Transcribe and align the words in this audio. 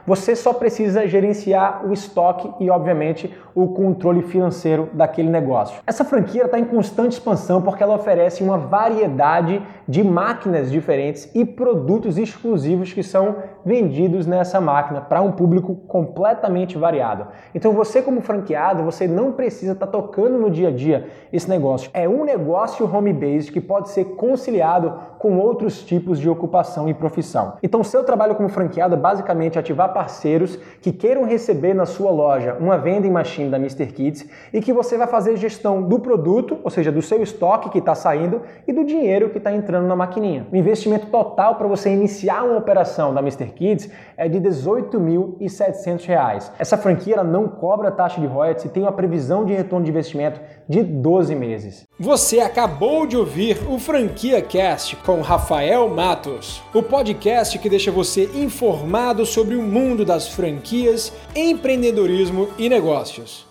você 0.06 0.34
só 0.34 0.52
precisa 0.52 1.06
gerenciar 1.06 1.86
o 1.86 1.92
estoque 1.92 2.50
e, 2.60 2.70
obviamente, 2.70 3.34
o 3.54 3.68
controle 3.68 4.22
financeiro 4.22 4.88
daquele 4.92 5.28
negócio. 5.28 5.80
Essa 5.86 6.04
franquia 6.04 6.44
está 6.44 6.58
em 6.58 6.64
constante 6.64 7.12
expansão 7.12 7.62
porque 7.62 7.82
ela 7.82 7.94
oferece 7.94 8.42
uma 8.42 8.56
variedade 8.56 9.62
de 9.86 10.02
máquinas 10.02 10.70
diferentes 10.70 11.30
e 11.34 11.44
produtos 11.44 12.16
exclusivos 12.16 12.92
que 12.92 13.02
são 13.02 13.36
vendidos 13.64 14.26
nessa 14.26 14.60
máquina 14.60 15.00
para 15.00 15.20
um 15.20 15.32
público 15.32 15.74
completamente 15.86 16.78
variado. 16.78 17.26
Então 17.54 17.72
você 17.72 18.00
como 18.00 18.20
franqueado, 18.20 18.84
você 18.84 19.06
não 19.06 19.32
precisa 19.32 19.72
estar 19.72 19.86
tá 19.86 19.92
tocando 19.92 20.38
no 20.38 20.50
dia 20.50 20.68
a 20.68 20.72
dia 20.72 21.08
esse 21.32 21.48
negócio. 21.48 21.90
É 21.92 22.08
um 22.08 22.24
negócio 22.24 22.86
home-based 22.86 23.52
que 23.52 23.60
pode 23.60 23.90
ser 23.90 24.04
conciliado 24.16 24.94
com 25.18 25.38
outros 25.38 25.82
tipos 25.82 26.18
de 26.18 26.28
ocupação 26.28 26.88
e 26.88 26.94
profissão. 26.94 27.54
Então 27.62 27.84
seu 27.84 28.04
trabalho 28.04 28.34
como 28.34 28.48
franqueado 28.48 28.94
é 28.94 28.98
basicamente 28.98 29.58
ativar 29.60 29.92
parceiros 29.92 30.58
que 30.80 30.92
queiram 30.92 31.24
receber 31.24 31.74
na 31.74 31.86
sua 31.86 32.10
loja 32.10 32.56
uma 32.58 32.76
vending 32.76 33.10
machine 33.10 33.50
da 33.50 33.56
Mr. 33.56 33.86
Kids 33.86 34.26
e 34.52 34.60
que 34.60 34.72
você 34.72 34.98
vai 34.98 35.06
fazer 35.06 35.36
gestão 35.36 35.82
do 35.82 35.98
produto, 35.98 36.58
ou 36.62 36.70
seja, 36.70 36.90
do 36.90 37.02
seu 37.02 37.22
estoque 37.22 37.70
que 37.70 37.78
está 37.78 37.94
saindo 37.94 38.42
e 38.66 38.72
do 38.72 38.84
dinheiro 38.84 39.30
que 39.30 39.38
está 39.38 39.52
entrando 39.52 39.86
na 39.86 39.94
maquininha. 39.94 40.46
O 40.52 40.56
investimento 40.56 41.06
total 41.06 41.54
para 41.56 41.68
você 41.68 41.90
iniciar 41.90 42.44
uma 42.44 42.56
operação 42.56 43.14
da 43.14 43.20
Mr. 43.20 43.46
Kids 43.46 43.90
é 44.16 44.28
de 44.28 44.38
R$ 44.38 44.48
18.700. 44.48 46.50
Essa 46.58 46.76
franquia 46.76 47.22
não 47.22 47.48
cobra 47.48 47.90
taxa 47.90 48.20
de 48.20 48.26
royalties 48.26 48.64
e 48.64 48.68
tem 48.68 48.82
uma 48.82 48.92
previsão 48.92 49.44
de 49.44 49.52
retorno 49.52 49.84
de 49.84 49.90
investimento 49.90 50.40
de 50.68 50.82
12 50.82 51.34
meses. 51.34 51.86
Você 51.98 52.40
acabou 52.40 53.06
de 53.06 53.16
ouvir 53.16 53.58
o 53.68 53.78
Franquia 53.78 54.40
Cast 54.40 54.96
com 54.96 55.20
Rafael 55.20 55.88
Matos, 55.88 56.62
o 56.72 56.82
podcast 56.82 57.58
que 57.58 57.68
deixa 57.68 57.90
você 57.90 58.30
informado 58.34 59.26
sobre 59.50 59.56
o 59.56 59.62
mundo 59.62 60.04
das 60.04 60.28
franquias, 60.28 61.12
empreendedorismo 61.34 62.50
e 62.56 62.68
negócios. 62.68 63.49